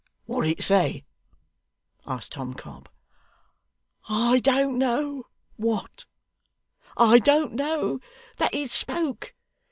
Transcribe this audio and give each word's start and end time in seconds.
'What 0.25 0.45
did 0.45 0.57
it 0.59 0.63
say?' 0.63 1.03
asked 2.07 2.31
Tom 2.31 2.55
Cobb. 2.55 2.89
'I 4.09 4.39
don't 4.39 4.79
know 4.79 5.27
what; 5.57 6.05
I 6.97 7.19
don't 7.19 7.53
know 7.53 7.99
that 8.37 8.51
it 8.55 8.71
spoke. 8.71 9.35